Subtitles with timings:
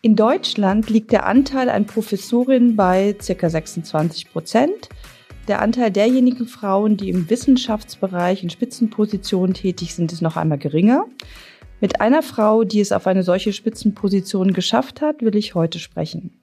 [0.00, 3.50] In Deutschland liegt der Anteil an Professorinnen bei ca.
[3.50, 4.88] 26 Prozent.
[5.48, 11.06] Der Anteil derjenigen Frauen, die im Wissenschaftsbereich in Spitzenpositionen tätig sind, ist noch einmal geringer.
[11.80, 16.40] Mit einer Frau, die es auf eine solche Spitzenposition geschafft hat, will ich heute sprechen.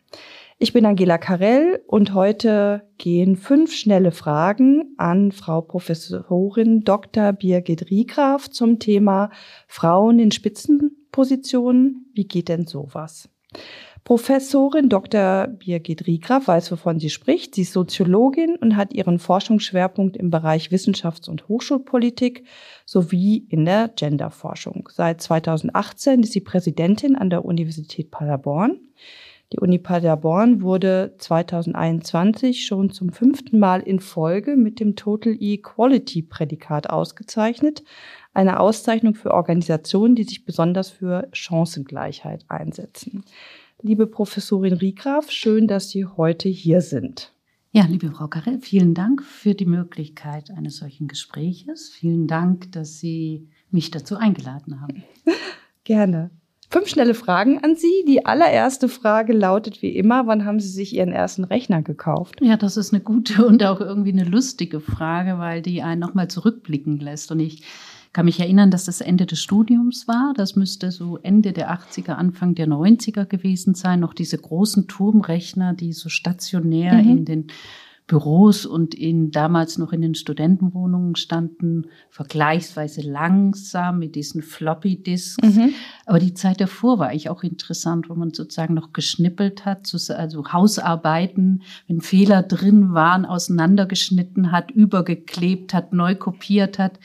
[0.57, 7.31] Ich bin Angela Karell und heute gehen fünf schnelle Fragen an Frau Professorin Dr.
[7.31, 9.29] Birgit Riegraf zum Thema
[9.67, 12.09] Frauen in Spitzenpositionen.
[12.13, 13.29] Wie geht denn sowas?
[14.05, 15.47] Professorin Dr.
[15.47, 17.55] Birgit Riegraf weiß, wovon sie spricht.
[17.55, 22.43] Sie ist Soziologin und hat ihren Forschungsschwerpunkt im Bereich Wissenschafts- und Hochschulpolitik
[22.85, 24.89] sowie in der Genderforschung.
[24.93, 28.79] Seit 2018 ist sie Präsidentin an der Universität Paderborn.
[29.53, 36.23] Die Uni Paderborn wurde 2021 schon zum fünften Mal in Folge mit dem Total Equality
[36.23, 37.83] Prädikat ausgezeichnet,
[38.33, 43.23] eine Auszeichnung für Organisationen, die sich besonders für Chancengleichheit einsetzen.
[43.81, 47.31] Liebe Professorin Riegraf, schön, dass Sie heute hier sind.
[47.71, 51.89] Ja, liebe Frau Karel, vielen Dank für die Möglichkeit eines solchen Gespräches.
[51.89, 55.03] Vielen Dank, dass Sie mich dazu eingeladen haben.
[55.83, 56.31] Gerne.
[56.69, 58.03] Fünf schnelle Fragen an Sie.
[58.07, 62.39] Die allererste Frage lautet wie immer, wann haben Sie sich Ihren ersten Rechner gekauft?
[62.41, 66.27] Ja, das ist eine gute und auch irgendwie eine lustige Frage, weil die einen nochmal
[66.27, 67.31] zurückblicken lässt.
[67.31, 67.63] Und ich
[68.13, 70.33] kann mich erinnern, dass das Ende des Studiums war.
[70.35, 73.99] Das müsste so Ende der 80er, Anfang der 90er gewesen sein.
[73.99, 77.09] Noch diese großen Turmrechner, die so stationär mhm.
[77.09, 77.47] in den
[78.07, 85.37] Büros und in damals noch in den Studentenwohnungen standen, vergleichsweise langsam mit diesen Floppy Disks.
[85.43, 85.73] Mhm.
[86.05, 90.51] Aber die Zeit davor war eigentlich auch interessant, wo man sozusagen noch geschnippelt hat, also
[90.51, 96.99] Hausarbeiten, wenn Fehler drin waren, auseinandergeschnitten hat, übergeklebt hat, neu kopiert hat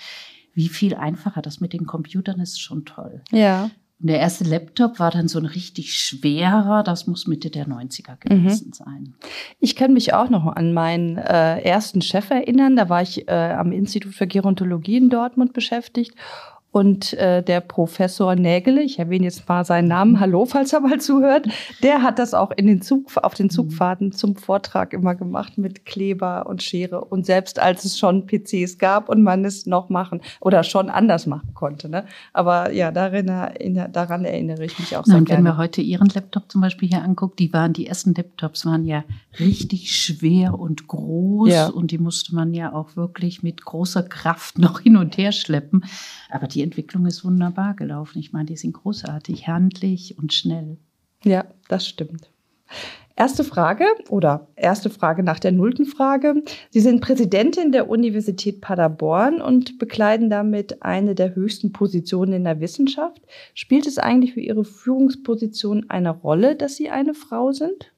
[0.53, 3.23] wie viel einfacher das mit den Computern ist, schon toll.
[3.31, 3.71] Ja.
[4.01, 8.17] Und der erste Laptop war dann so ein richtig schwerer, das muss Mitte der 90er
[8.19, 8.73] gewesen mhm.
[8.73, 9.15] sein.
[9.59, 12.77] Ich kann mich auch noch an meinen äh, ersten Chef erinnern.
[12.77, 16.15] Da war ich äh, am Institut für Gerontologie in Dortmund beschäftigt
[16.73, 21.01] und äh, der Professor Nägele, ich erwähne jetzt mal seinen Namen, hallo, falls er mal
[21.01, 21.49] zuhört,
[21.83, 25.85] der hat das auch in den Zug, auf den Zugfahrten zum Vortrag immer gemacht mit
[25.85, 27.05] Kleber und Schere.
[27.05, 31.27] Und selbst als es schon PCs gab und man es noch machen oder schon anders
[31.27, 31.89] machen konnte.
[31.89, 32.05] Ne?
[32.33, 33.27] Aber ja, darin,
[33.93, 35.39] daran erinnere ich mich auch sehr und gerne.
[35.39, 38.85] Wenn man heute Ihren Laptop zum Beispiel hier anguckt, die waren, die ersten Laptops waren
[38.85, 39.03] ja
[39.41, 41.67] richtig schwer und groß ja.
[41.67, 45.85] und die musste man ja auch wirklich mit großer Kraft noch hin und her schleppen.
[46.31, 48.19] Aber die die Entwicklung ist wunderbar gelaufen.
[48.19, 50.77] Ich meine, die sind großartig, handlich und schnell.
[51.25, 52.31] Ja, das stimmt.
[53.17, 56.43] Erste Frage oder erste Frage nach der nullten Frage.
[56.69, 62.61] Sie sind Präsidentin der Universität Paderborn und bekleiden damit eine der höchsten Positionen in der
[62.61, 63.23] Wissenschaft.
[63.55, 67.91] Spielt es eigentlich für Ihre Führungsposition eine Rolle, dass Sie eine Frau sind?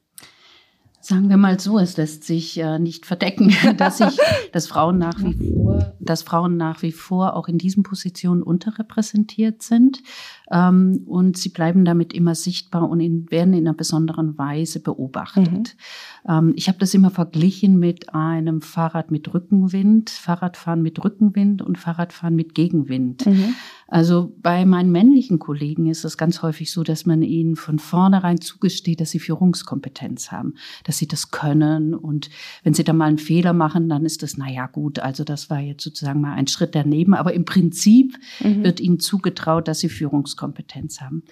[1.05, 4.17] Sagen wir mal so, es lässt sich äh, nicht verdecken, dass sich,
[4.53, 9.61] dass Frauen nach wie vor, dass Frauen nach wie vor auch in diesen Positionen unterrepräsentiert
[9.63, 10.01] sind.
[10.53, 15.75] Ähm, und sie bleiben damit immer sichtbar und in, werden in einer besonderen Weise beobachtet.
[16.25, 16.29] Mhm.
[16.29, 21.79] Ähm, ich habe das immer verglichen mit einem Fahrrad mit Rückenwind, Fahrradfahren mit Rückenwind und
[21.79, 23.25] Fahrradfahren mit Gegenwind.
[23.25, 23.55] Mhm.
[23.87, 28.41] Also bei meinen männlichen Kollegen ist es ganz häufig so, dass man ihnen von vornherein
[28.41, 31.93] zugesteht, dass sie Führungskompetenz haben, dass sie das können.
[31.93, 32.29] Und
[32.63, 35.59] wenn sie dann mal einen Fehler machen, dann ist das, naja, gut, also das war
[35.59, 37.13] jetzt sozusagen mal ein Schritt daneben.
[37.13, 38.63] Aber im Prinzip mhm.
[38.63, 40.42] wird ihnen zugetraut, dass sie Führungskompetenz
[41.01, 41.23] haben.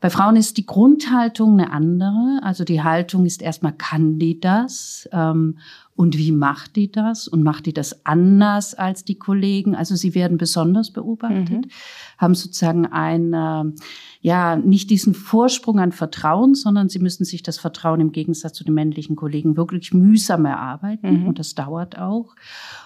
[0.00, 2.40] Bei Frauen ist die Grundhaltung eine andere.
[2.42, 5.08] Also die Haltung ist erstmal, kann die das?
[5.12, 5.58] Ähm,
[6.00, 7.28] und wie macht die das?
[7.28, 9.74] Und macht die das anders als die Kollegen?
[9.74, 11.70] Also sie werden besonders beobachtet, mhm.
[12.16, 13.64] haben sozusagen ein, äh,
[14.22, 18.64] ja, nicht diesen Vorsprung an Vertrauen, sondern sie müssen sich das Vertrauen im Gegensatz zu
[18.64, 21.20] den männlichen Kollegen wirklich mühsam erarbeiten.
[21.20, 21.26] Mhm.
[21.26, 22.34] Und das dauert auch.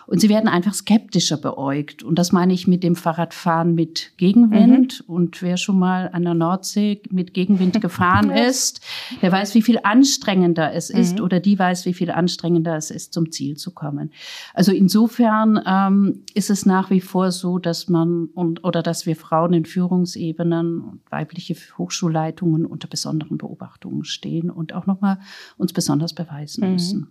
[0.07, 2.03] Und sie werden einfach skeptischer beäugt.
[2.03, 5.05] Und das meine ich mit dem Fahrradfahren mit Gegenwind.
[5.07, 5.15] Mhm.
[5.15, 8.81] Und wer schon mal an der Nordsee mit Gegenwind gefahren ist,
[9.23, 11.25] der weiß, wie viel anstrengender es ist mhm.
[11.25, 14.13] oder die weiß, wie viel anstrengender es ist, zum Ziel zu kommen.
[14.53, 19.17] Also insofern ähm, ist es nach wie vor so, dass man und oder dass wir
[19.17, 25.19] Frauen in Führungsebenen und weibliche Hochschulleitungen unter besonderen Beobachtungen stehen und auch nochmal
[25.57, 26.73] uns besonders beweisen mhm.
[26.73, 27.09] müssen.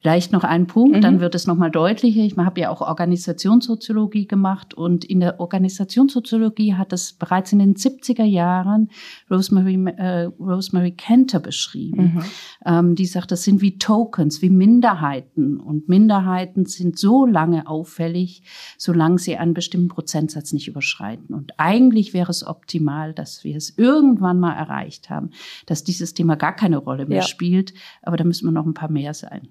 [0.00, 1.00] Vielleicht noch ein Punkt, mhm.
[1.00, 2.20] dann wird es nochmal deutlicher.
[2.20, 7.74] Ich habe ja auch Organisationssoziologie gemacht und in der Organisationssoziologie hat es bereits in den
[7.74, 8.90] 70er Jahren
[9.28, 12.14] Rosemary, äh, Rosemary Kenter beschrieben.
[12.14, 12.22] Mhm.
[12.64, 18.44] Ähm, die sagt, das sind wie Tokens, wie Minderheiten und Minderheiten sind so lange auffällig,
[18.76, 21.34] solange sie einen bestimmten Prozentsatz nicht überschreiten.
[21.34, 25.30] Und eigentlich wäre es optimal, dass wir es irgendwann mal erreicht haben,
[25.66, 27.26] dass dieses Thema gar keine Rolle mehr ja.
[27.26, 27.74] spielt.
[28.02, 29.48] Aber da müssen wir noch ein paar mehr sein.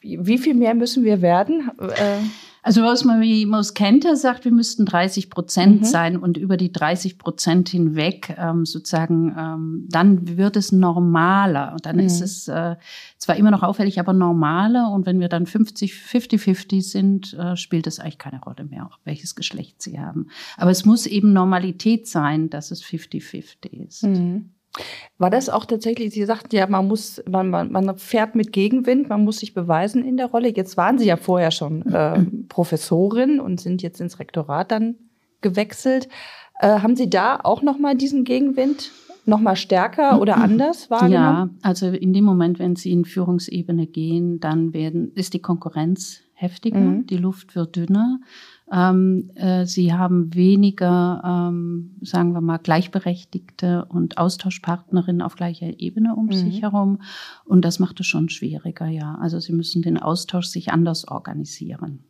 [0.00, 1.70] Wie viel mehr müssen wir werden?
[1.78, 2.20] Äh
[2.62, 5.84] also Rosemary Moskenter sagt, wir müssten 30 Prozent mhm.
[5.84, 11.72] sein und über die 30 Prozent hinweg ähm, sozusagen, ähm, dann wird es normaler.
[11.72, 12.02] Und dann mhm.
[12.02, 12.76] ist es äh,
[13.16, 14.90] zwar immer noch auffällig, aber normaler.
[14.90, 19.34] Und wenn wir dann 50, 50-50 sind, äh, spielt es eigentlich keine Rolle mehr, welches
[19.34, 20.28] Geschlecht sie haben.
[20.58, 24.02] Aber es muss eben Normalität sein, dass es 50-50 ist.
[24.02, 24.50] Mhm.
[25.18, 29.08] War das auch tatsächlich, Sie sagten ja, man muss, man, man, man fährt mit Gegenwind,
[29.08, 30.54] man muss sich beweisen in der Rolle.
[30.54, 34.96] Jetzt waren Sie ja vorher schon äh, Professorin und sind jetzt ins Rektorat dann
[35.40, 36.08] gewechselt.
[36.60, 38.92] Äh, haben Sie da auch nochmal diesen Gegenwind
[39.26, 41.58] nochmal stärker oder anders wahrgenommen?
[41.62, 46.20] Ja, also in dem Moment, wenn Sie in Führungsebene gehen, dann werden, ist die Konkurrenz
[46.32, 47.06] heftiger, mhm.
[47.06, 48.20] die Luft wird dünner.
[48.72, 56.14] Ähm, äh, sie haben weniger, ähm, sagen wir mal, gleichberechtigte und Austauschpartnerinnen auf gleicher Ebene
[56.14, 56.32] um mhm.
[56.32, 57.02] sich herum.
[57.44, 59.18] Und das macht es schon schwieriger, ja.
[59.20, 62.04] Also sie müssen den Austausch sich anders organisieren.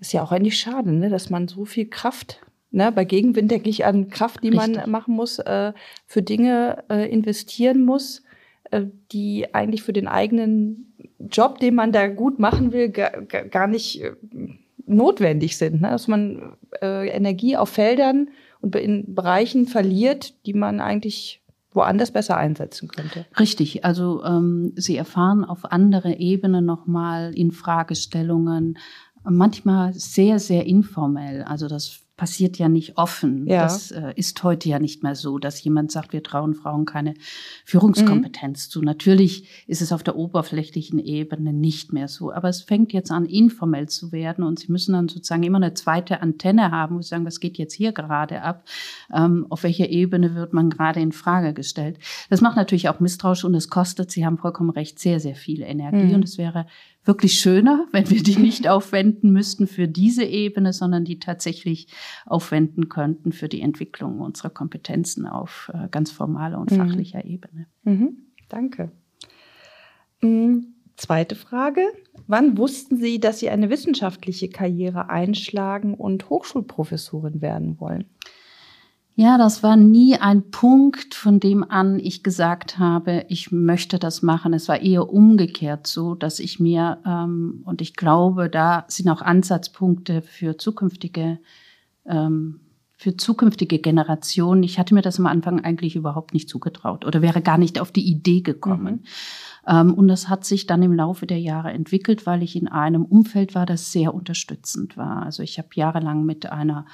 [0.00, 2.40] Ist ja auch eigentlich schade, ne, dass man so viel Kraft
[2.74, 4.76] Ne, bei Gegenwind denke ich an Kraft, die Richtig.
[4.76, 5.74] man machen muss, äh,
[6.06, 8.22] für Dinge äh, investieren muss,
[8.70, 13.66] äh, die eigentlich für den eigenen Job, den man da gut machen will, gar, gar
[13.66, 14.12] nicht äh,
[14.96, 15.90] notwendig sind, ne?
[15.90, 18.28] dass man äh, Energie auf Feldern
[18.60, 21.42] und in Bereichen verliert, die man eigentlich
[21.72, 23.26] woanders besser einsetzen könnte.
[23.38, 28.78] Richtig, also ähm, Sie erfahren auf andere Ebenen nochmal in Fragestellungen,
[29.24, 31.42] manchmal sehr, sehr informell.
[31.42, 33.48] Also das passiert ja nicht offen.
[33.48, 33.64] Ja.
[33.64, 37.14] Das äh, ist heute ja nicht mehr so, dass jemand sagt, wir trauen Frauen keine
[37.64, 38.70] Führungskompetenz mhm.
[38.70, 38.80] zu.
[38.80, 43.24] Natürlich ist es auf der oberflächlichen Ebene nicht mehr so, aber es fängt jetzt an,
[43.24, 47.26] informell zu werden und sie müssen dann sozusagen immer eine zweite Antenne haben, und sagen,
[47.26, 48.68] was geht jetzt hier gerade ab?
[49.12, 51.98] Ähm, auf welcher Ebene wird man gerade in Frage gestellt?
[52.30, 55.62] Das macht natürlich auch misstrauisch und es kostet, Sie haben vollkommen recht, sehr, sehr viel
[55.62, 56.14] Energie mhm.
[56.14, 56.66] und es wäre
[57.04, 61.88] wirklich schöner, wenn wir die nicht aufwenden müssten für diese Ebene, sondern die tatsächlich
[62.26, 66.76] aufwenden könnten für die Entwicklung unserer Kompetenzen auf äh, ganz formaler und mhm.
[66.76, 67.66] fachlicher Ebene.
[67.84, 68.18] Mhm.
[68.48, 68.92] Danke.
[70.20, 70.74] Mhm.
[70.96, 71.80] Zweite Frage.
[72.26, 78.04] Wann wussten Sie, dass Sie eine wissenschaftliche Karriere einschlagen und Hochschulprofessorin werden wollen?
[79.14, 84.22] Ja, das war nie ein Punkt, von dem an ich gesagt habe, ich möchte das
[84.22, 84.54] machen.
[84.54, 89.20] Es war eher umgekehrt so, dass ich mir, ähm, und ich glaube, da sind auch
[89.20, 91.38] Ansatzpunkte für zukünftige,
[92.06, 92.60] ähm,
[92.96, 94.62] für zukünftige Generationen.
[94.62, 97.92] Ich hatte mir das am Anfang eigentlich überhaupt nicht zugetraut oder wäre gar nicht auf
[97.92, 99.02] die Idee gekommen.
[99.66, 99.80] Mhm.
[99.90, 103.04] Ähm, und das hat sich dann im Laufe der Jahre entwickelt, weil ich in einem
[103.04, 105.22] Umfeld war, das sehr unterstützend war.
[105.22, 106.86] Also ich habe jahrelang mit einer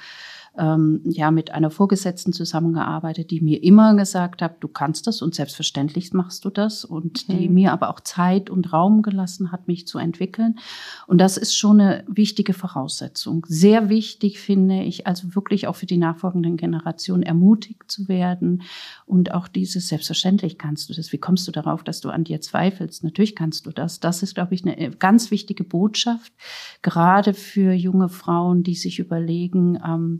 [0.57, 5.35] ähm, ja mit einer Vorgesetzten zusammengearbeitet, die mir immer gesagt hat, du kannst das und
[5.35, 7.37] selbstverständlich machst du das und mhm.
[7.37, 10.59] die mir aber auch Zeit und Raum gelassen hat, mich zu entwickeln.
[11.07, 13.45] Und das ist schon eine wichtige Voraussetzung.
[13.47, 18.63] Sehr wichtig finde ich, also wirklich auch für die nachfolgenden Generationen ermutigt zu werden
[19.05, 21.11] und auch dieses selbstverständlich kannst du das.
[21.11, 23.03] Wie kommst du darauf, dass du an dir zweifelst?
[23.03, 23.99] Natürlich kannst du das.
[23.99, 26.33] Das ist, glaube ich, eine ganz wichtige Botschaft,
[26.81, 30.19] gerade für junge Frauen, die sich überlegen, ähm,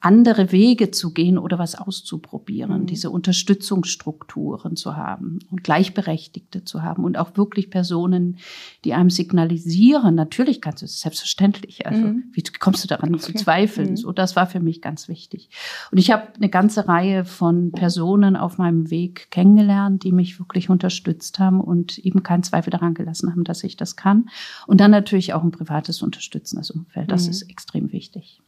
[0.00, 2.86] andere Wege zu gehen oder was auszuprobieren, mhm.
[2.86, 8.38] diese Unterstützungsstrukturen zu haben und Gleichberechtigte zu haben und auch wirklich Personen,
[8.84, 12.24] die einem signalisieren, natürlich kannst du es selbstverständlich, also mhm.
[12.32, 13.22] wie kommst du daran okay.
[13.22, 13.90] zu zweifeln?
[13.90, 13.96] Mhm.
[13.96, 15.50] So, das war für mich ganz wichtig.
[15.90, 20.70] Und ich habe eine ganze Reihe von Personen auf meinem Weg kennengelernt, die mich wirklich
[20.70, 24.28] unterstützt haben und eben keinen Zweifel daran gelassen haben, dass ich das kann.
[24.68, 27.30] Und dann natürlich auch ein privates unterstützendes Umfeld, das mhm.
[27.30, 28.40] ist extrem wichtig.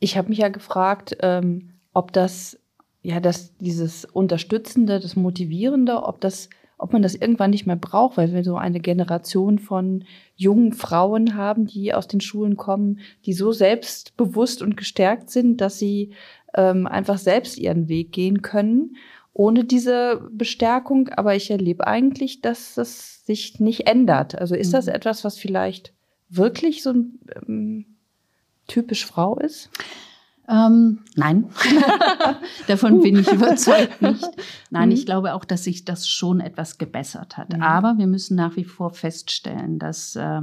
[0.00, 2.58] Mhm ich habe mich ja gefragt, ähm, ob das,
[3.02, 8.16] ja, dass dieses Unterstützende, das Motivierende, ob das, ob man das irgendwann nicht mehr braucht,
[8.16, 13.32] weil wir so eine Generation von jungen Frauen haben, die aus den Schulen kommen, die
[13.32, 16.12] so selbstbewusst und gestärkt sind, dass sie
[16.54, 18.96] ähm, einfach selbst ihren Weg gehen können,
[19.32, 21.08] ohne diese Bestärkung.
[21.08, 24.38] Aber ich erlebe eigentlich, dass das sich nicht ändert.
[24.38, 24.72] Also ist mhm.
[24.72, 25.94] das etwas, was vielleicht
[26.28, 27.95] wirklich so ein ähm,
[28.66, 29.70] typisch Frau ist?
[30.48, 31.50] Ähm, nein,
[32.68, 33.02] davon uh.
[33.02, 34.28] bin ich überzeugt nicht.
[34.70, 34.94] Nein, mhm.
[34.94, 37.52] ich glaube auch, dass sich das schon etwas gebessert hat.
[37.52, 37.62] Mhm.
[37.62, 40.42] Aber wir müssen nach wie vor feststellen, dass äh,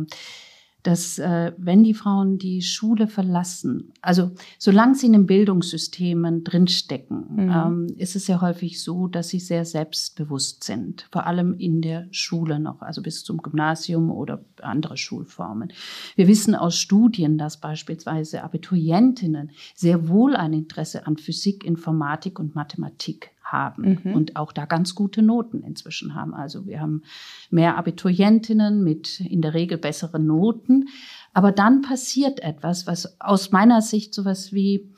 [0.84, 7.26] dass äh, wenn die Frauen die Schule verlassen, also solange sie in den Bildungssystemen drinstecken,
[7.30, 7.50] mhm.
[7.50, 12.08] ähm, ist es ja häufig so, dass sie sehr selbstbewusst sind, vor allem in der
[12.12, 15.72] Schule noch, also bis zum Gymnasium oder andere Schulformen.
[16.16, 22.56] Wir wissen aus Studien, dass beispielsweise Abiturientinnen sehr wohl ein Interesse an Physik, Informatik und
[22.56, 24.14] Mathematik haben mhm.
[24.14, 26.34] und auch da ganz gute Noten inzwischen haben.
[26.34, 27.04] Also wir haben
[27.50, 30.90] mehr Abiturientinnen mit in der Regel besseren Noten.
[31.34, 34.92] Aber dann passiert etwas, was aus meiner Sicht sowas wie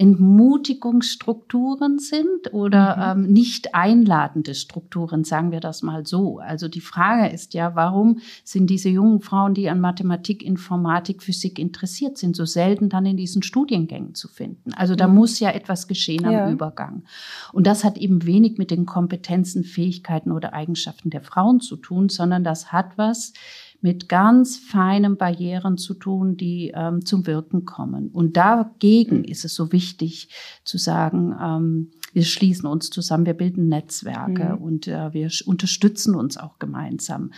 [0.00, 3.24] Entmutigungsstrukturen sind oder mhm.
[3.24, 6.38] ähm, nicht einladende Strukturen, sagen wir das mal so.
[6.38, 11.58] Also die Frage ist ja, warum sind diese jungen Frauen, die an Mathematik, Informatik, Physik
[11.58, 14.72] interessiert sind, so selten dann in diesen Studiengängen zu finden?
[14.72, 15.16] Also da mhm.
[15.16, 16.50] muss ja etwas geschehen am ja.
[16.50, 17.04] Übergang.
[17.52, 22.08] Und das hat eben wenig mit den Kompetenzen, Fähigkeiten oder Eigenschaften der Frauen zu tun,
[22.08, 23.34] sondern das hat was
[23.80, 28.08] mit ganz feinen Barrieren zu tun, die ähm, zum Wirken kommen.
[28.08, 29.24] Und dagegen mhm.
[29.24, 30.28] ist es so wichtig
[30.64, 34.62] zu sagen, ähm, wir schließen uns zusammen, wir bilden Netzwerke mhm.
[34.62, 37.30] und äh, wir unterstützen uns auch gemeinsam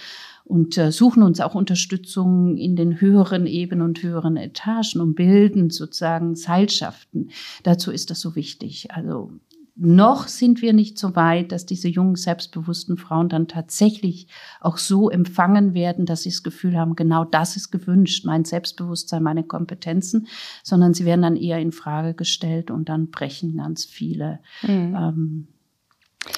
[0.44, 5.70] und äh, suchen uns auch Unterstützung in den höheren Ebenen und höheren Etagen und bilden
[5.70, 7.30] sozusagen Seilschaften.
[7.62, 8.90] Dazu ist das so wichtig.
[8.90, 9.32] Also
[9.74, 14.28] noch sind wir nicht so weit, dass diese jungen, selbstbewussten Frauen dann tatsächlich
[14.60, 19.22] auch so empfangen werden, dass sie das Gefühl haben, genau das ist gewünscht, mein Selbstbewusstsein,
[19.22, 20.28] meine Kompetenzen,
[20.62, 24.94] sondern sie werden dann eher in Frage gestellt und dann brechen ganz viele mhm.
[24.94, 25.48] ähm,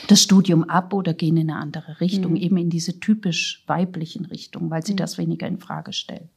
[0.09, 2.38] das Studium ab oder gehen in eine andere Richtung, mhm.
[2.38, 4.99] eben in diese typisch weiblichen Richtung, weil sie mhm.
[4.99, 6.31] das weniger in Frage stellen.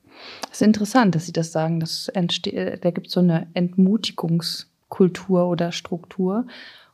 [0.51, 1.79] Es ist interessant, dass Sie das sagen.
[1.79, 6.47] Das entsteht, da gibt es so eine Entmutigungskultur oder Struktur.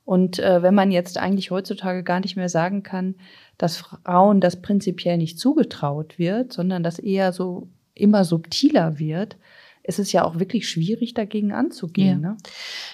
[0.06, 3.16] Und äh, wenn man jetzt eigentlich heutzutage gar nicht mehr sagen kann,
[3.58, 9.38] dass Frauen das prinzipiell nicht zugetraut wird, sondern dass eher so immer subtiler wird,
[9.84, 12.22] ist es ja auch wirklich schwierig, dagegen anzugehen.
[12.24, 12.38] Ja, ne?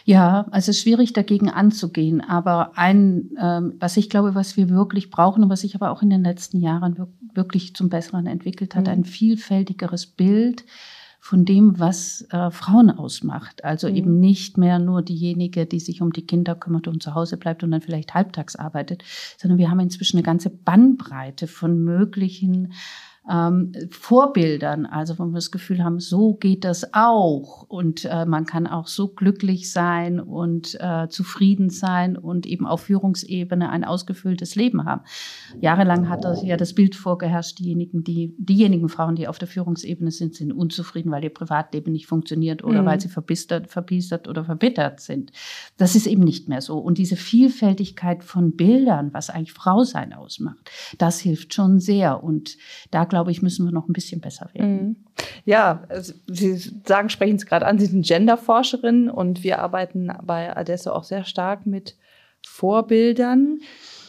[0.05, 2.21] ja also es ist schwierig, dagegen anzugehen.
[2.21, 6.01] Aber ein, ähm, was ich glaube, was wir wirklich brauchen und was sich aber auch
[6.01, 8.91] in den letzten Jahren wirklich zum Besseren entwickelt hat, mhm.
[8.93, 10.65] ein vielfältigeres Bild
[11.19, 13.63] von dem, was äh, Frauen ausmacht.
[13.63, 13.95] Also mhm.
[13.95, 17.63] eben nicht mehr nur diejenige, die sich um die Kinder kümmert und zu Hause bleibt
[17.63, 19.03] und dann vielleicht halbtags arbeitet,
[19.37, 22.73] sondern wir haben inzwischen eine ganze Bandbreite von möglichen
[23.29, 28.45] ähm, Vorbildern, also wo wir das Gefühl haben, so geht das auch und äh, man
[28.45, 34.55] kann auch so glücklich sein und äh, zufrieden sein und eben auf Führungsebene ein ausgefülltes
[34.55, 35.01] Leben haben.
[35.61, 40.11] Jahrelang hat das ja das Bild vorgeherrscht, diejenigen, die diejenigen Frauen, die auf der Führungsebene
[40.11, 42.87] sind, sind unzufrieden, weil ihr Privatleben nicht funktioniert oder mhm.
[42.87, 45.31] weil sie verbistert, verbiestert oder verbittert sind.
[45.77, 50.13] Das ist eben nicht mehr so und diese Vielfältigkeit von Bildern, was eigentlich Frau sein
[50.13, 52.57] ausmacht, das hilft schon sehr und
[52.89, 54.81] da glaube glaube ich, müssen wir noch ein bisschen besser werden.
[54.81, 54.95] Mhm.
[55.43, 55.83] Ja,
[56.27, 61.03] Sie sagen, sprechen es gerade an, Sie sind Genderforscherin und wir arbeiten bei Adesso auch
[61.03, 61.97] sehr stark mit
[62.47, 63.59] Vorbildern.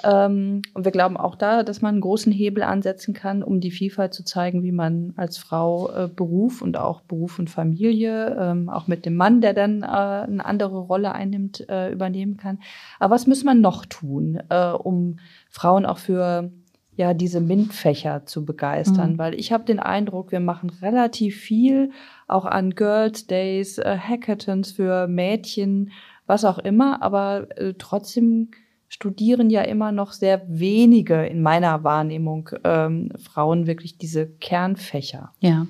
[0.05, 3.73] Ähm, und wir glauben auch da, dass man einen großen Hebel ansetzen kann, um die
[3.73, 8.69] Vielfalt zu zeigen, wie man als Frau äh, Beruf und auch Beruf und Familie, ähm,
[8.69, 12.61] auch mit dem Mann, der dann äh, eine andere Rolle einnimmt, äh, übernehmen kann.
[13.01, 14.41] Aber was muss man noch tun,
[14.79, 15.19] um
[15.51, 16.51] Frauen auch für
[16.97, 19.19] ja diese MINT-Fächer zu begeistern, mhm.
[19.19, 21.91] weil ich habe den Eindruck, wir machen relativ viel
[22.29, 25.91] auch an Girls Days, äh, Hackathons für Mädchen,
[26.27, 28.51] was auch immer, aber äh, trotzdem
[28.89, 35.33] studieren ja immer noch sehr wenige in meiner Wahrnehmung ähm, Frauen wirklich diese Kernfächer.
[35.39, 35.67] Ja.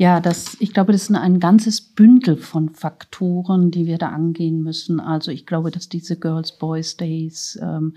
[0.00, 4.62] Ja, das, ich glaube, das ist ein ganzes Bündel von Faktoren, die wir da angehen
[4.62, 5.00] müssen.
[5.00, 7.96] Also ich glaube, dass diese Girls, Boys Days, ähm,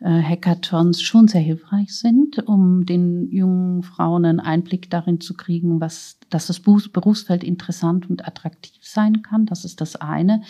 [0.00, 5.82] äh, Hackathons schon sehr hilfreich sind, um den jungen Frauen einen Einblick darin zu kriegen,
[5.82, 9.44] was, dass das Berufsfeld interessant und attraktiv sein kann.
[9.44, 10.40] Das ist das eine.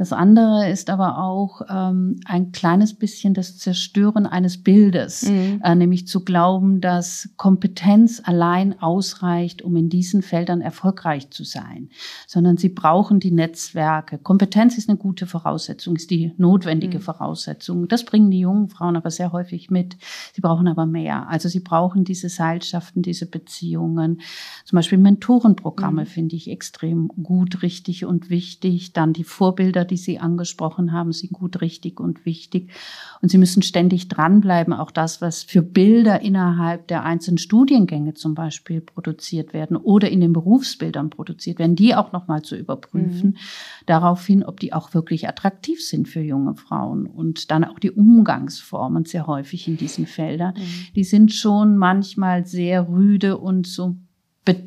[0.00, 5.60] Das andere ist aber auch ähm, ein kleines bisschen das Zerstören eines Bildes, mhm.
[5.62, 11.90] äh, nämlich zu glauben, dass Kompetenz allein ausreicht, um in diesen Feldern erfolgreich zu sein,
[12.26, 14.16] sondern sie brauchen die Netzwerke.
[14.16, 17.02] Kompetenz ist eine gute Voraussetzung, ist die notwendige mhm.
[17.02, 17.86] Voraussetzung.
[17.86, 19.98] Das bringen die jungen Frauen aber sehr häufig mit.
[20.32, 21.28] Sie brauchen aber mehr.
[21.28, 24.22] Also sie brauchen diese Seilschaften, diese Beziehungen.
[24.64, 26.06] Zum Beispiel Mentorenprogramme mhm.
[26.06, 28.94] finde ich extrem gut, richtig und wichtig.
[28.94, 32.70] Dann die Vorbilder die Sie angesprochen haben, sind gut, richtig und wichtig.
[33.20, 38.34] Und Sie müssen ständig dranbleiben, auch das, was für Bilder innerhalb der einzelnen Studiengänge zum
[38.34, 43.36] Beispiel produziert werden oder in den Berufsbildern produziert werden, die auch nochmal zu überprüfen, mhm.
[43.86, 49.04] daraufhin, ob die auch wirklich attraktiv sind für junge Frauen und dann auch die Umgangsformen
[49.04, 50.54] sehr häufig in diesen Feldern.
[50.56, 50.94] Mhm.
[50.94, 53.96] Die sind schon manchmal sehr rüde und so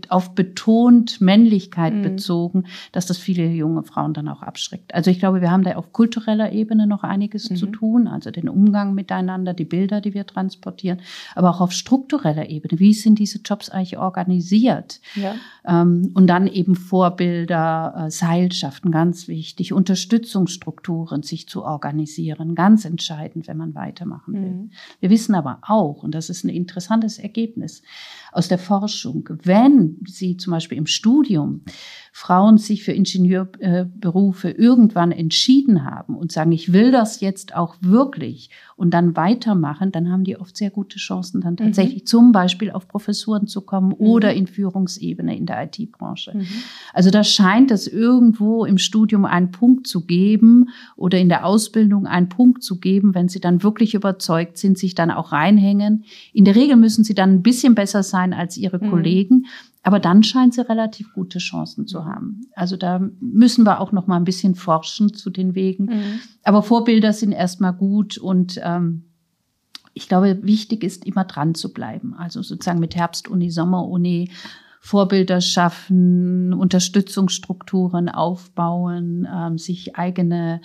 [0.09, 2.03] auf betont Männlichkeit mhm.
[2.03, 4.93] bezogen, dass das viele junge Frauen dann auch abschreckt.
[4.93, 7.55] Also ich glaube, wir haben da auf kultureller Ebene noch einiges mhm.
[7.55, 11.01] zu tun, also den Umgang miteinander, die Bilder, die wir transportieren,
[11.35, 12.79] aber auch auf struktureller Ebene.
[12.79, 15.01] Wie sind diese Jobs eigentlich organisiert?
[15.15, 15.35] Ja.
[15.65, 23.47] Ähm, und dann eben Vorbilder, äh, Seilschaften, ganz wichtig, Unterstützungsstrukturen, sich zu organisieren, ganz entscheidend,
[23.47, 24.51] wenn man weitermachen will.
[24.51, 24.71] Mhm.
[24.99, 27.81] Wir wissen aber auch, und das ist ein interessantes Ergebnis
[28.33, 31.61] aus der Forschung, wenn Sie zum Beispiel im Studium
[32.15, 38.51] Frauen sich für Ingenieurberufe irgendwann entschieden haben und sagen, ich will das jetzt auch wirklich
[38.75, 41.57] und dann weitermachen, dann haben die oft sehr gute Chancen, dann mhm.
[41.57, 42.05] tatsächlich mhm.
[42.05, 43.95] zum Beispiel auf Professuren zu kommen mhm.
[44.05, 46.33] oder in Führungsebene in der IT-Branche.
[46.35, 46.45] Mhm.
[46.93, 52.05] Also da scheint es irgendwo im Studium einen Punkt zu geben oder in der Ausbildung
[52.05, 56.03] einen Punkt zu geben, wenn sie dann wirklich überzeugt sind, sich dann auch reinhängen.
[56.31, 58.89] In der Regel müssen sie dann ein bisschen besser sein als ihre mhm.
[58.89, 59.45] Kollegen,
[59.81, 62.41] aber dann scheint sie relativ gute Chancen zu haben.
[62.55, 65.85] Also da müssen wir auch noch mal ein bisschen forschen zu den Wegen.
[65.85, 66.19] Mhm.
[66.43, 69.03] Aber Vorbilder sind erstmal gut und ähm,
[69.93, 72.15] ich glaube, wichtig ist immer dran zu bleiben.
[72.15, 74.31] Also sozusagen mit Herbstuni, Sommeruni
[74.85, 80.59] Vorbilder schaffen, Unterstützungsstrukturen aufbauen, ähm, sich eigene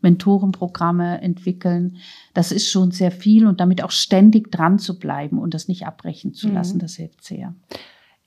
[0.00, 1.96] Mentorenprogramme entwickeln.
[2.34, 5.88] Das ist schon sehr viel und damit auch ständig dran zu bleiben und das nicht
[5.88, 6.82] abbrechen zu lassen, mhm.
[6.82, 7.56] das hilft sehr.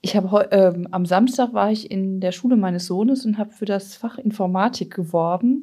[0.01, 3.66] Ich habe ähm, am Samstag war ich in der Schule meines Sohnes und habe für
[3.66, 5.62] das Fach Informatik geworben.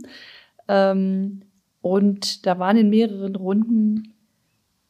[0.66, 1.42] Ähm,
[1.82, 4.14] und da waren in mehreren Runden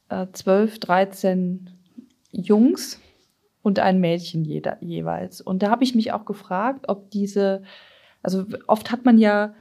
[0.09, 1.71] äh, 12, 13
[2.31, 3.01] Jungs
[3.65, 5.41] und ein Mädchen jeder, jeweils.
[5.41, 7.63] Und da habe ich mich auch gefragt, ob diese,
[8.23, 9.55] also oft hat man ja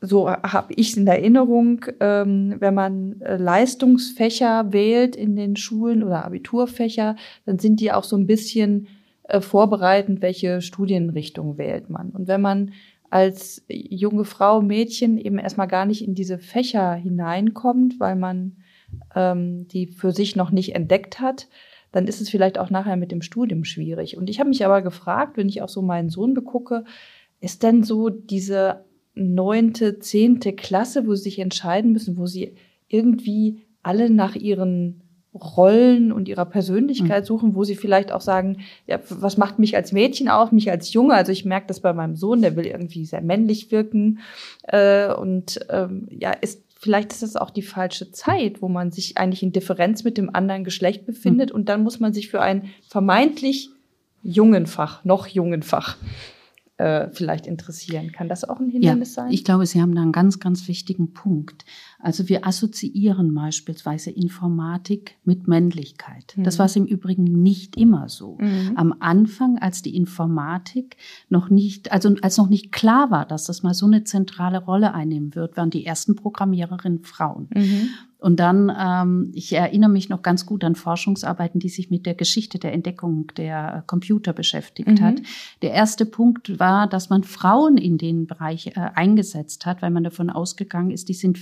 [0.00, 6.02] so habe ich es in Erinnerung, ähm, wenn man äh, Leistungsfächer wählt in den Schulen
[6.02, 7.16] oder Abiturfächer,
[7.46, 8.88] dann sind die auch so ein bisschen
[9.22, 12.10] äh, vorbereitend, welche Studienrichtung wählt man.
[12.10, 12.72] Und wenn man
[13.08, 18.56] als junge Frau, Mädchen eben erstmal gar nicht in diese Fächer hineinkommt, weil man
[19.14, 21.48] ähm, die für sich noch nicht entdeckt hat,
[21.94, 24.16] dann ist es vielleicht auch nachher mit dem Studium schwierig.
[24.16, 26.84] Und ich habe mich aber gefragt, wenn ich auch so meinen Sohn begucke,
[27.40, 28.84] ist denn so diese
[29.14, 32.56] neunte, zehnte Klasse, wo sie sich entscheiden müssen, wo sie
[32.88, 35.02] irgendwie alle nach ihren
[35.34, 37.26] Rollen und ihrer Persönlichkeit mhm.
[37.26, 40.92] suchen, wo sie vielleicht auch sagen, ja, was macht mich als Mädchen aus, mich als
[40.92, 41.14] Junge?
[41.14, 44.18] Also ich merke das bei meinem Sohn, der will irgendwie sehr männlich wirken
[44.64, 49.16] äh, und ähm, ja, ist vielleicht ist das auch die falsche Zeit, wo man sich
[49.16, 51.56] eigentlich in Differenz mit dem anderen Geschlecht befindet mhm.
[51.56, 53.70] und dann muss man sich für ein vermeintlich
[54.22, 55.96] jungen Fach, noch jungen Fach
[56.76, 58.12] äh, vielleicht interessieren.
[58.12, 59.32] Kann das auch ein Hindernis ja, sein?
[59.32, 61.64] Ich glaube, Sie haben da einen ganz, ganz wichtigen Punkt.
[62.04, 66.34] Also wir assoziieren beispielsweise Informatik mit Männlichkeit.
[66.36, 66.44] Mhm.
[66.44, 68.36] Das war es im Übrigen nicht immer so.
[68.38, 68.72] Mhm.
[68.76, 70.98] Am Anfang, als die Informatik
[71.30, 74.92] noch nicht, also als noch nicht klar war, dass das mal so eine zentrale Rolle
[74.92, 77.48] einnehmen wird, waren die ersten Programmiererinnen Frauen.
[77.54, 77.88] Mhm.
[78.24, 82.14] Und dann, ähm, ich erinnere mich noch ganz gut an Forschungsarbeiten, die sich mit der
[82.14, 85.00] Geschichte der Entdeckung der Computer beschäftigt mhm.
[85.02, 85.16] hat.
[85.60, 90.04] Der erste Punkt war, dass man Frauen in den Bereich äh, eingesetzt hat, weil man
[90.04, 91.36] davon ausgegangen ist, die sind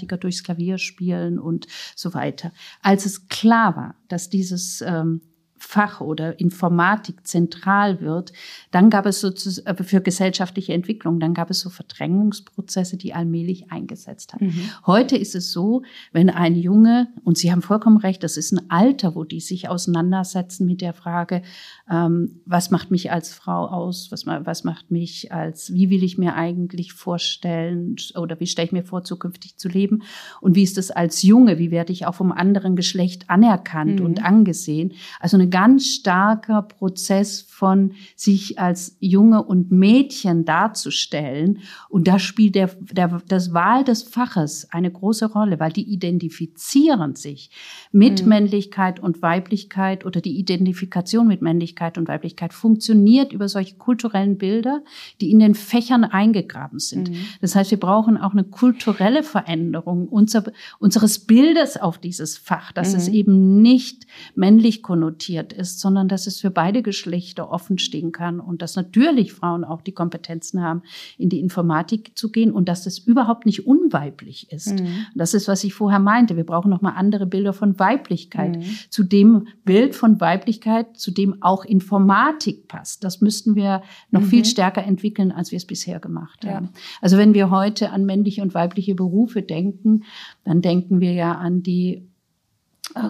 [0.00, 2.52] fingerfertiger durchs Klavier spielen und so weiter.
[2.82, 5.20] Als es klar war, dass dieses ähm,
[5.62, 8.32] Fach oder Informatik zentral wird,
[8.70, 13.70] dann gab es sozusagen äh, für gesellschaftliche Entwicklung, dann gab es so Verdrängungsprozesse, die allmählich
[13.70, 14.46] eingesetzt haben.
[14.46, 14.62] Mhm.
[14.86, 18.70] Heute ist es so, wenn ein Junge, und Sie haben vollkommen recht, das ist ein
[18.70, 21.42] Alter, wo die sich auseinandersetzen mit der Frage,
[21.90, 26.16] ähm, was macht mich als Frau aus, was, was macht mich als, wie will ich
[26.16, 30.04] mir eigentlich vorstellen oder wie stelle ich mir vor, zukünftig zu leben
[30.40, 34.06] und wie ist es als Junge, wie werde ich auch vom anderen Geschlecht anerkannt mhm.
[34.06, 34.94] und angesehen.
[35.20, 41.58] Also eine ganz starker Prozess von sich als Junge und Mädchen darzustellen.
[41.88, 47.16] Und da spielt der, der, das Wahl des Faches eine große Rolle, weil die identifizieren
[47.16, 47.50] sich
[47.92, 48.28] mit mhm.
[48.28, 54.82] Männlichkeit und Weiblichkeit oder die Identifikation mit Männlichkeit und Weiblichkeit funktioniert über solche kulturellen Bilder,
[55.20, 57.10] die in den Fächern eingegraben sind.
[57.10, 57.16] Mhm.
[57.40, 60.44] Das heißt, wir brauchen auch eine kulturelle Veränderung unser,
[60.78, 62.98] unseres Bildes auf dieses Fach, dass mhm.
[62.98, 68.12] es eben nicht männlich konnotiert zentriert ist, sondern dass es für beide Geschlechter offen stehen
[68.12, 70.82] kann und dass natürlich Frauen auch die Kompetenzen haben,
[71.18, 74.80] in die Informatik zu gehen und dass das überhaupt nicht unweiblich ist.
[74.80, 75.06] Mhm.
[75.14, 76.36] Das ist, was ich vorher meinte.
[76.36, 78.58] Wir brauchen nochmal andere Bilder von Weiblichkeit.
[78.58, 78.64] Mhm.
[78.90, 83.04] Zu dem Bild von Weiblichkeit, zu dem auch Informatik passt.
[83.04, 84.26] Das müssten wir noch mhm.
[84.26, 86.66] viel stärker entwickeln, als wir es bisher gemacht haben.
[86.66, 86.80] Ja.
[87.00, 90.04] Also wenn wir heute an männliche und weibliche Berufe denken,
[90.44, 92.09] dann denken wir ja an die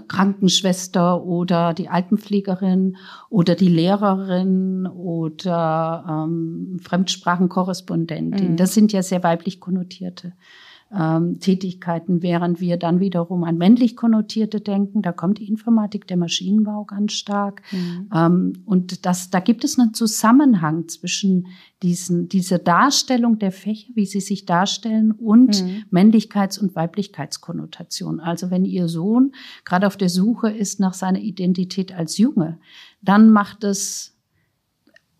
[0.09, 2.97] Krankenschwester oder die Altenpflegerin
[3.29, 8.53] oder die Lehrerin oder ähm, Fremdsprachenkorrespondentin.
[8.53, 8.57] Mhm.
[8.57, 10.33] Das sind ja sehr weiblich konnotierte
[10.93, 15.03] ähm, Tätigkeiten, während wir dann wiederum an männlich konnotierte denken.
[15.03, 17.63] Da kommt die Informatik, der Maschinenbau ganz stark.
[17.71, 18.09] Mhm.
[18.13, 21.47] Ähm, und das, da gibt es einen Zusammenhang zwischen
[21.83, 25.85] diesen, dieser Darstellung der Fächer, wie sie sich darstellen und mhm.
[25.93, 28.19] Männlichkeits- und Weiblichkeitskonnotation.
[28.19, 29.33] Also wenn Ihr Sohn
[29.65, 32.59] gerade auf der Suche ist nach seiner Identität als Junge,
[33.01, 34.17] dann macht es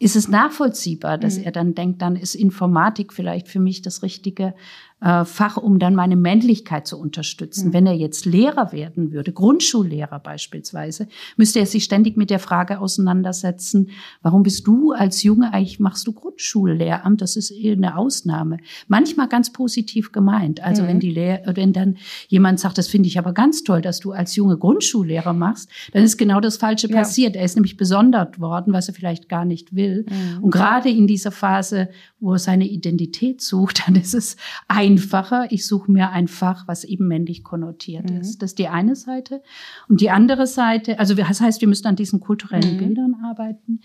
[0.03, 1.45] ist es nachvollziehbar, dass mhm.
[1.45, 4.55] er dann denkt, dann ist Informatik vielleicht für mich das richtige
[5.01, 7.69] äh, Fach, um dann meine Männlichkeit zu unterstützen.
[7.69, 7.73] Mhm.
[7.73, 12.81] Wenn er jetzt Lehrer werden würde, Grundschullehrer beispielsweise, müsste er sich ständig mit der Frage
[12.81, 13.91] auseinandersetzen,
[14.23, 17.21] warum bist du als Junge eigentlich, machst du Grundschullehramt?
[17.21, 18.59] Das ist eher eine Ausnahme.
[18.89, 20.63] Manchmal ganz positiv gemeint.
[20.63, 20.89] Also mhm.
[20.89, 21.97] wenn die Lehr wenn dann
[22.29, 26.03] jemand sagt, das finde ich aber ganz toll, dass du als Junge Grundschullehrer machst, dann
[26.03, 26.97] ist genau das Falsche ja.
[26.97, 27.37] passiert.
[27.37, 30.07] Er ist nämlich besondert worden, was er vielleicht gar nicht will.
[30.09, 30.45] Mhm.
[30.45, 34.37] Und gerade in dieser Phase, wo er seine Identität sucht, dann ist es
[34.93, 35.47] einfacher.
[35.51, 38.19] Ich suche mir ein Fach, was eben männlich konnotiert mhm.
[38.19, 38.43] ist.
[38.43, 39.43] Das ist die eine Seite.
[39.89, 42.79] Und die andere Seite, also das heißt, wir müssen an diesen kulturellen mhm.
[42.79, 43.81] Bildern arbeiten.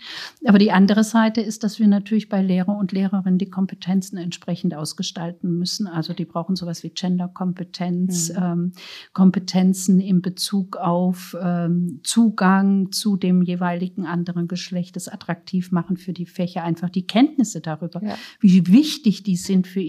[0.46, 4.74] Aber die andere Seite ist, dass wir natürlich bei Lehrer und Lehrerinnen die Kompetenzen entsprechend
[4.74, 5.86] ausgestalten müssen.
[5.86, 8.42] Also die brauchen sowas wie Genderkompetenz, mhm.
[8.42, 8.72] ähm,
[9.12, 16.12] Kompetenzen in Bezug auf ähm, Zugang zu dem jeweiligen anderen Geschlecht, das attraktiv machen für
[16.12, 18.02] die Fächer, einfach die Kenntnisse darüber.
[18.02, 19.80] Ja wie wichtig die sind für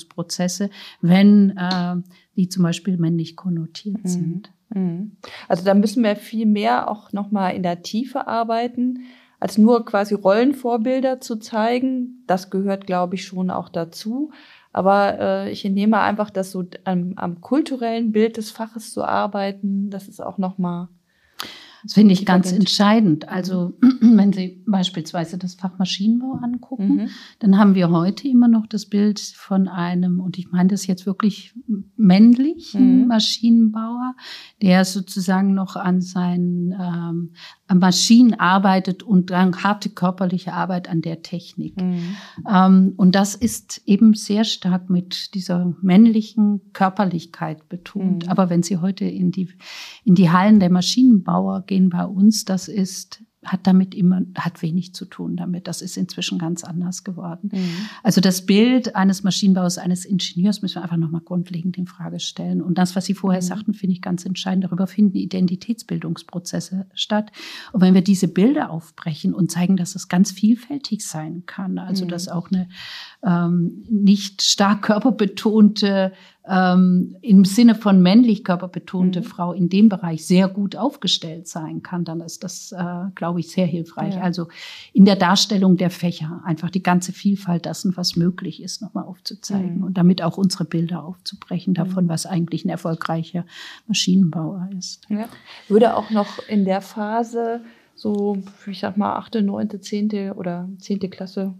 [0.00, 1.96] Identitätsfindungsprozesse, wenn äh,
[2.36, 4.08] die zum Beispiel männlich konnotiert mhm.
[4.08, 4.52] sind.
[4.70, 5.16] Mhm.
[5.48, 9.00] Also da müssen wir viel mehr auch nochmal in der Tiefe arbeiten,
[9.38, 12.24] als nur quasi Rollenvorbilder zu zeigen.
[12.26, 14.30] Das gehört, glaube ich, schon auch dazu.
[14.72, 19.90] Aber äh, ich nehme einfach, dass so am, am kulturellen Bild des Faches zu arbeiten,
[19.90, 20.88] das ist auch nochmal
[21.82, 23.28] das finde ich ganz entscheidend.
[23.28, 27.08] Also wenn Sie beispielsweise das Fach Maschinenbau angucken, mhm.
[27.38, 31.06] dann haben wir heute immer noch das Bild von einem, und ich meine das jetzt
[31.06, 31.54] wirklich
[31.96, 33.06] männlichen mhm.
[33.08, 34.14] Maschinenbauer,
[34.62, 37.32] der sozusagen noch an seinen ähm,
[37.72, 41.80] Maschinen arbeitet und dann harte körperliche Arbeit an der Technik.
[41.80, 42.16] Mhm.
[42.48, 48.24] Ähm, und das ist eben sehr stark mit dieser männlichen Körperlichkeit betont.
[48.24, 48.30] Mhm.
[48.30, 49.48] Aber wenn Sie heute in die,
[50.04, 54.94] in die Hallen der Maschinenbauer gehen bei uns, das ist hat damit immer, hat wenig
[54.94, 55.66] zu tun damit.
[55.66, 57.50] Das ist inzwischen ganz anders geworden.
[57.52, 57.88] Mhm.
[58.02, 62.60] Also das Bild eines Maschinenbaus, eines Ingenieurs müssen wir einfach nochmal grundlegend in Frage stellen.
[62.60, 63.46] Und das, was Sie vorher mhm.
[63.46, 64.64] sagten, finde ich ganz entscheidend.
[64.64, 67.32] Darüber finden Identitätsbildungsprozesse statt.
[67.72, 72.04] Und wenn wir diese Bilder aufbrechen und zeigen, dass es ganz vielfältig sein kann, also
[72.04, 72.08] mhm.
[72.10, 72.68] dass auch eine
[73.24, 76.12] ähm, nicht stark körperbetonte
[76.50, 79.24] ähm, im Sinne von männlich körperbetonte mhm.
[79.24, 83.52] Frau in dem Bereich sehr gut aufgestellt sein kann, dann ist das, äh, glaube ich,
[83.52, 84.14] sehr hilfreich.
[84.14, 84.22] Ja.
[84.22, 84.48] Also
[84.92, 89.78] in der Darstellung der Fächer einfach die ganze Vielfalt dessen, was möglich ist, nochmal aufzuzeigen
[89.78, 89.84] mhm.
[89.84, 92.08] und damit auch unsere Bilder aufzubrechen davon, mhm.
[92.08, 93.44] was eigentlich ein erfolgreicher
[93.86, 95.02] Maschinenbauer ist.
[95.08, 95.28] Ja.
[95.68, 97.60] Würde auch noch in der Phase
[97.94, 101.54] so, ich sag mal, achte, neunte, zehnte oder zehnte Klasse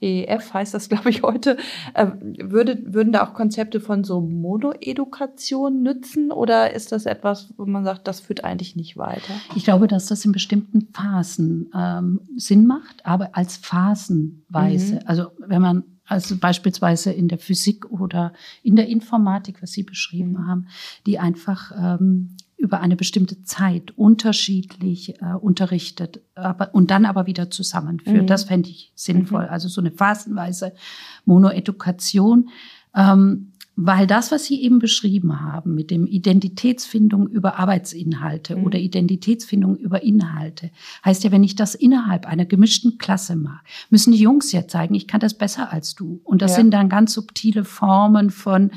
[0.00, 1.56] EEF heißt das, glaube ich, heute,
[1.94, 2.06] äh,
[2.38, 7.84] würde, würden da auch Konzepte von so Monoedukation nützen oder ist das etwas, wo man
[7.84, 9.34] sagt, das führt eigentlich nicht weiter?
[9.54, 14.94] Ich glaube, dass das in bestimmten Phasen ähm, Sinn macht, aber als Phasenweise.
[14.94, 15.00] Mhm.
[15.06, 18.32] Also wenn man also beispielsweise in der Physik oder
[18.64, 20.46] in der Informatik, was Sie beschrieben mhm.
[20.46, 20.68] haben,
[21.06, 27.50] die einfach ähm, über eine bestimmte Zeit unterschiedlich äh, unterrichtet aber, und dann aber wieder
[27.50, 28.22] zusammenführt.
[28.22, 28.26] Mhm.
[28.26, 29.44] Das fände ich sinnvoll.
[29.44, 29.50] Mhm.
[29.50, 30.74] Also so eine phasenweise
[31.24, 32.50] Monoedukation.
[32.94, 38.64] Ähm, weil das, was Sie eben beschrieben haben mit dem Identitätsfindung über Arbeitsinhalte mhm.
[38.64, 40.70] oder Identitätsfindung über Inhalte,
[41.02, 44.94] heißt ja, wenn ich das innerhalb einer gemischten Klasse mache, müssen die Jungs ja zeigen,
[44.94, 46.20] ich kann das besser als du.
[46.24, 46.56] Und das ja.
[46.58, 48.70] sind dann ganz subtile Formen von,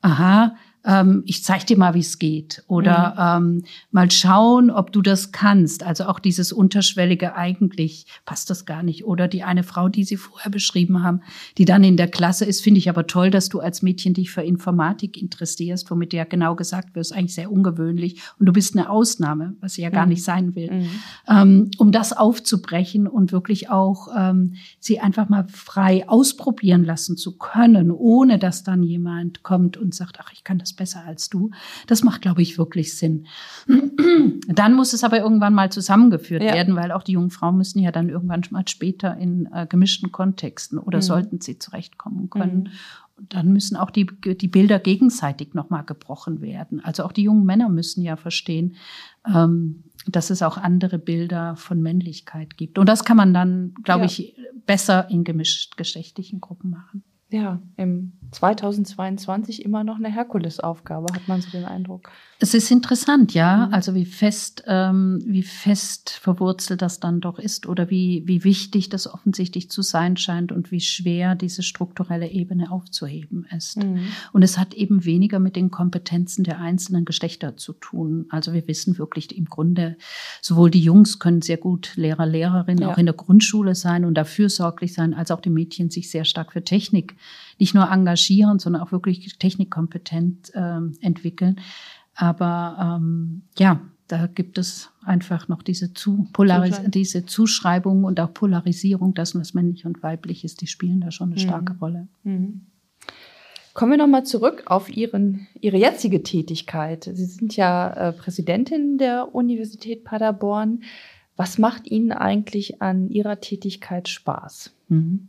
[0.00, 2.64] aha, ähm, ich zeig dir mal, wie es geht.
[2.66, 3.56] Oder mhm.
[3.58, 5.82] ähm, mal schauen, ob du das kannst.
[5.82, 9.04] Also auch dieses unterschwellige eigentlich passt das gar nicht.
[9.04, 11.20] Oder die eine Frau, die Sie vorher beschrieben haben,
[11.58, 14.30] die dann in der Klasse ist, finde ich aber toll, dass du als Mädchen dich
[14.30, 18.20] für Informatik interessierst, womit ja genau gesagt wird, ist eigentlich sehr ungewöhnlich.
[18.38, 20.10] Und du bist eine Ausnahme, was sie ja gar mhm.
[20.10, 20.70] nicht sein will.
[20.70, 20.90] Mhm.
[21.28, 27.36] Ähm, um das aufzubrechen und wirklich auch ähm, sie einfach mal frei ausprobieren lassen zu
[27.36, 31.50] können, ohne dass dann jemand kommt und sagt, ach, ich kann das besser als du.
[31.86, 33.26] Das macht, glaube ich, wirklich Sinn.
[34.48, 36.54] dann muss es aber irgendwann mal zusammengeführt ja.
[36.54, 40.12] werden, weil auch die jungen Frauen müssen ja dann irgendwann mal später in äh, gemischten
[40.12, 41.02] Kontexten oder mhm.
[41.02, 42.64] sollten sie zurechtkommen können.
[42.64, 43.26] Mhm.
[43.28, 46.82] Dann müssen auch die, die Bilder gegenseitig nochmal gebrochen werden.
[46.82, 48.76] Also auch die jungen Männer müssen ja verstehen,
[49.26, 52.78] ähm, dass es auch andere Bilder von Männlichkeit gibt.
[52.78, 54.06] Und das kann man dann, glaube ja.
[54.06, 61.26] ich, besser in gemischt geschlechtlichen Gruppen machen ja, im 2022 immer noch eine Herkulesaufgabe, hat
[61.26, 62.10] man so den Eindruck.
[62.38, 63.74] Es ist interessant, ja, mhm.
[63.74, 68.88] also wie fest, ähm, wie fest verwurzelt das dann doch ist oder wie, wie wichtig
[68.88, 73.78] das offensichtlich zu sein scheint und wie schwer diese strukturelle Ebene aufzuheben ist.
[73.78, 74.00] Mhm.
[74.32, 78.26] Und es hat eben weniger mit den Kompetenzen der einzelnen Geschlechter zu tun.
[78.30, 79.96] Also wir wissen wirklich im Grunde,
[80.40, 82.92] sowohl die Jungs können sehr gut Lehrer, Lehrerinnen ja.
[82.92, 86.24] auch in der Grundschule sein und dafür sorglich sein, als auch die Mädchen sich sehr
[86.24, 87.16] stark für Technik
[87.58, 91.60] nicht nur engagieren, sondern auch wirklich technikkompetent äh, entwickeln.
[92.14, 93.80] Aber ähm, ja,
[94.10, 99.54] da gibt es einfach noch diese, Zu Polaris diese Zuschreibung und auch Polarisierung, das, was
[99.54, 101.44] männlich und weiblich ist, die spielen da schon eine mhm.
[101.44, 102.08] starke Rolle.
[102.24, 102.62] Mhm.
[103.72, 107.04] Kommen wir nochmal zurück auf Ihren, Ihre jetzige Tätigkeit.
[107.04, 110.82] Sie sind ja äh, Präsidentin der Universität Paderborn.
[111.36, 114.74] Was macht Ihnen eigentlich an Ihrer Tätigkeit Spaß?
[114.88, 115.28] Mhm.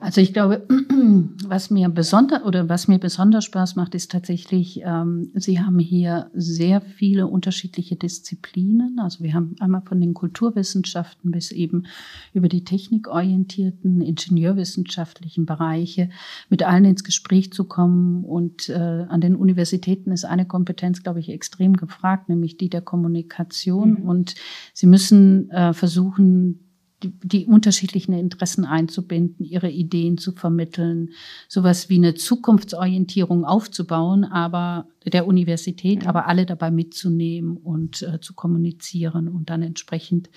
[0.00, 0.64] Also ich glaube,
[1.48, 6.30] was mir besonders oder was mir besonders Spaß macht, ist tatsächlich, ähm, Sie haben hier
[6.34, 9.00] sehr viele unterschiedliche Disziplinen.
[9.00, 11.86] Also wir haben einmal von den Kulturwissenschaften bis eben
[12.32, 16.10] über die technikorientierten, ingenieurwissenschaftlichen Bereiche
[16.48, 18.24] mit allen ins Gespräch zu kommen.
[18.24, 18.74] Und äh,
[19.08, 23.94] an den Universitäten ist eine Kompetenz, glaube ich, extrem gefragt, nämlich die der Kommunikation.
[23.94, 24.08] Mhm.
[24.08, 24.34] Und
[24.74, 26.67] Sie müssen äh, versuchen,
[27.02, 31.10] die, die unterschiedlichen Interessen einzubinden, ihre Ideen zu vermitteln,
[31.48, 38.34] sowas wie eine Zukunftsorientierung aufzubauen, aber der Universität, aber alle dabei mitzunehmen und äh, zu
[38.34, 40.28] kommunizieren und dann entsprechend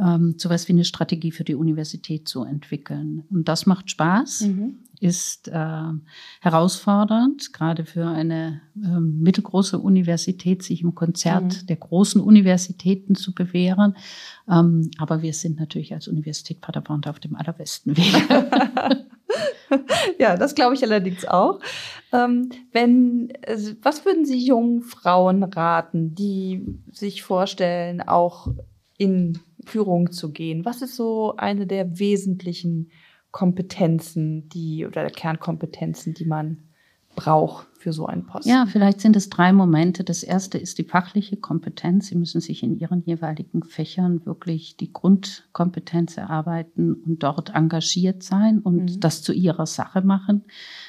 [0.00, 3.24] ähm, sowas wie eine Strategie für die Universität zu entwickeln.
[3.30, 4.78] Und das macht Spaß, mhm.
[5.00, 5.92] ist äh,
[6.40, 11.66] herausfordernd, gerade für eine äh, mittelgroße Universität, sich im Konzert mhm.
[11.66, 13.96] der großen Universitäten zu bewähren.
[14.48, 18.14] Ähm, aber wir sind natürlich als Universität Paderborn auf dem allerbesten Weg.
[20.18, 21.60] ja, das glaube ich allerdings auch.
[22.12, 28.48] Ähm, wenn, also, was würden Sie jungen Frauen raten, die sich vorstellen, auch
[28.98, 30.64] in Führung zu gehen?
[30.64, 32.90] Was ist so eine der wesentlichen
[33.30, 36.62] Kompetenzen, die oder Kernkompetenzen, die man
[37.16, 38.48] braucht für so einen Posten?
[38.48, 40.04] Ja, vielleicht sind es drei Momente.
[40.04, 42.08] Das erste ist die fachliche Kompetenz.
[42.08, 48.60] Sie müssen sich in ihren jeweiligen Fächern wirklich die Grundkompetenz erarbeiten und dort engagiert sein
[48.60, 49.00] und mhm.
[49.00, 50.44] das zu ihrer Sache machen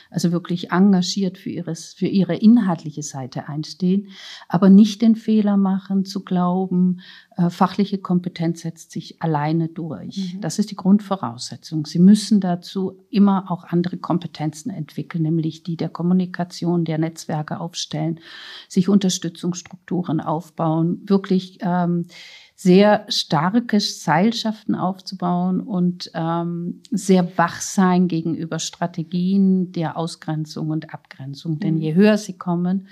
[0.10, 4.10] also wirklich engagiert für, ihres, für ihre inhaltliche Seite einstehen,
[4.48, 7.02] aber nicht den Fehler machen zu glauben,
[7.50, 10.34] fachliche Kompetenz setzt sich alleine durch.
[10.34, 10.41] Mhm.
[10.41, 11.86] Das ist die Grundvoraussetzung.
[11.86, 18.19] Sie müssen dazu immer auch andere Kompetenzen entwickeln, nämlich die der Kommunikation, der Netzwerke aufstellen,
[18.67, 22.08] sich Unterstützungsstrukturen aufbauen, wirklich ähm,
[22.56, 31.54] sehr starke Seilschaften aufzubauen und ähm, sehr wach sein gegenüber Strategien der Ausgrenzung und Abgrenzung.
[31.54, 31.60] Mhm.
[31.60, 32.88] Denn je höher sie kommen,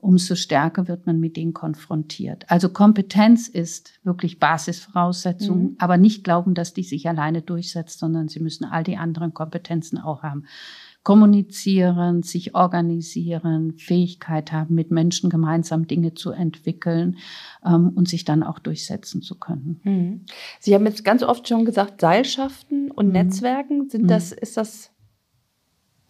[0.00, 2.44] umso stärker wird man mit denen konfrontiert.
[2.48, 5.76] Also Kompetenz ist wirklich Basisvoraussetzung, mhm.
[5.78, 9.98] aber nicht glauben, dass die sich alleine durchsetzt, sondern sie müssen all die anderen Kompetenzen
[9.98, 10.44] auch haben
[11.02, 17.16] kommunizieren, sich organisieren, Fähigkeit haben, mit Menschen gemeinsam Dinge zu entwickeln
[17.64, 19.80] ähm, und sich dann auch durchsetzen zu können.
[19.82, 20.26] Mhm.
[20.60, 23.12] Sie haben jetzt ganz oft schon gesagt, Seilschaften und mhm.
[23.12, 24.38] Netzwerken, sind das, mhm.
[24.42, 24.90] ist das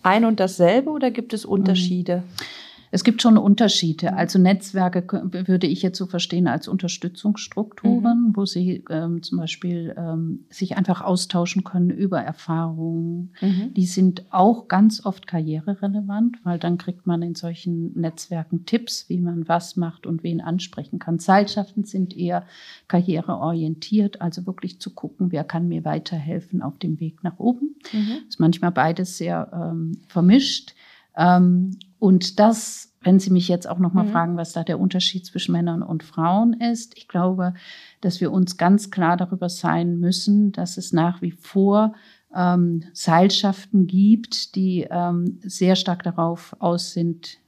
[0.03, 2.19] ein und dasselbe oder gibt es Unterschiede?
[2.19, 2.45] Mhm.
[2.93, 4.15] Es gibt schon Unterschiede.
[4.15, 5.05] Also Netzwerke
[5.47, 8.37] würde ich jetzt so verstehen als Unterstützungsstrukturen, mhm.
[8.37, 13.33] wo sie ähm, zum Beispiel ähm, sich einfach austauschen können über Erfahrungen.
[13.41, 13.75] Mhm.
[13.75, 19.21] Die sind auch ganz oft karriererelevant, weil dann kriegt man in solchen Netzwerken Tipps, wie
[19.21, 21.21] man was macht und wen ansprechen kann.
[21.21, 22.45] Seilschaften sind eher
[22.89, 27.77] karriereorientiert, also wirklich zu gucken, wer kann mir weiterhelfen auf dem Weg nach oben.
[27.93, 28.19] Mhm.
[28.29, 30.75] Ist manchmal beides sehr ähm, vermischt.
[31.17, 34.11] Ähm, und das, wenn Sie mich jetzt auch nochmal mhm.
[34.11, 37.55] fragen, was da der Unterschied zwischen Männern und Frauen ist, ich glaube,
[38.01, 41.95] dass wir uns ganz klar darüber sein müssen, dass es nach wie vor
[42.35, 47.39] ähm, Seilschaften gibt, die ähm, sehr stark darauf aus sind,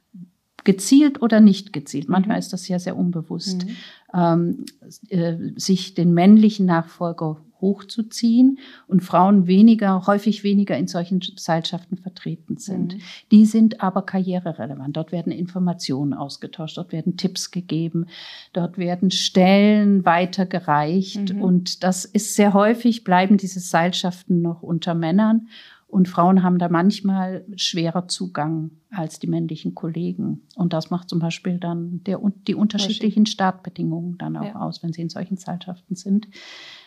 [0.64, 2.40] gezielt oder nicht gezielt, manchmal mhm.
[2.40, 3.76] ist das ja sehr unbewusst, mhm.
[4.14, 4.64] ähm,
[5.08, 12.58] äh, sich den männlichen Nachfolger hochzuziehen und Frauen weniger, häufig weniger in solchen Seilschaften vertreten
[12.58, 12.96] sind.
[12.96, 13.00] Mhm.
[13.30, 14.94] Die sind aber karriererelevant.
[14.94, 18.06] Dort werden Informationen ausgetauscht, dort werden Tipps gegeben,
[18.52, 21.40] dort werden Stellen weitergereicht mhm.
[21.40, 25.46] und das ist sehr häufig, bleiben diese Seilschaften noch unter Männern
[25.92, 30.40] und Frauen haben da manchmal schwerer Zugang als die männlichen Kollegen.
[30.54, 34.58] Und das macht zum Beispiel dann der, die unterschiedlichen Startbedingungen dann auch ja.
[34.58, 34.82] aus.
[34.82, 36.28] Wenn sie in solchen Zeitschaften sind,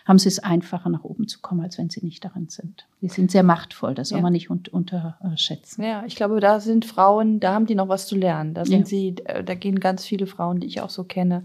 [0.06, 2.88] haben sie es einfacher, nach oben zu kommen, als wenn sie nicht darin sind.
[3.02, 4.24] Sie sind sehr machtvoll, das soll ja.
[4.24, 5.84] man nicht un unterschätzen.
[5.84, 8.54] Ja, ich glaube, da sind Frauen, da haben die noch was zu lernen.
[8.54, 8.86] Da sind ja.
[8.86, 11.44] sie, da gehen ganz viele Frauen, die ich auch so kenne,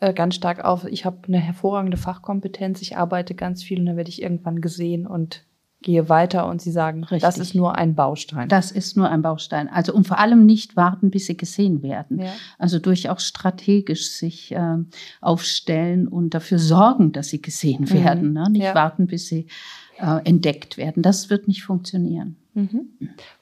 [0.00, 0.84] äh, ganz stark auf.
[0.84, 5.06] Ich habe eine hervorragende Fachkompetenz, ich arbeite ganz viel und dann werde ich irgendwann gesehen
[5.06, 5.44] und
[5.80, 7.20] gehe weiter und Sie sagen, Richtig.
[7.20, 8.48] das ist nur ein Baustein.
[8.48, 9.68] Das ist nur ein Baustein.
[9.68, 12.20] Also und vor allem nicht warten, bis sie gesehen werden.
[12.20, 12.32] Ja.
[12.58, 14.76] Also durchaus strategisch sich äh,
[15.20, 17.92] aufstellen und dafür sorgen, dass sie gesehen mhm.
[17.92, 18.32] werden.
[18.32, 18.48] Ne?
[18.50, 18.74] Nicht ja.
[18.74, 19.46] warten, bis sie
[19.98, 21.02] äh, entdeckt werden.
[21.02, 22.36] Das wird nicht funktionieren.
[22.54, 22.88] Mhm.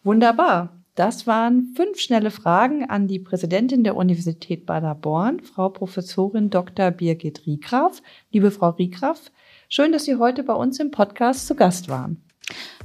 [0.05, 0.73] Wunderbar.
[0.95, 6.91] Das waren fünf schnelle Fragen an die Präsidentin der Universität Baderborn, Frau Professorin Dr.
[6.91, 8.03] Birgit Riegraf.
[8.33, 9.31] Liebe Frau Riegraf,
[9.69, 12.26] schön, dass Sie heute bei uns im Podcast zu Gast waren.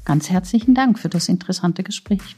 [0.06, 2.36] Ganz herzlichen Dank für das interessante Gespräch.